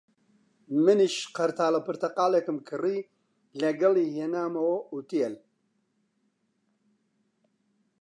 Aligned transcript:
منیش 0.83 1.15
قەرتاڵە 1.37 1.79
پرتەقاڵێکم 1.87 2.57
کڕی، 2.69 2.99
لەگەڵی 3.61 4.13
هێنامەوە 4.17 4.77
ئوتێل 4.91 5.35